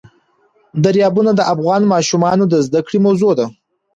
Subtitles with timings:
[0.83, 3.45] دریابونه د افغان ماشومانو د زده کړې موضوع ده.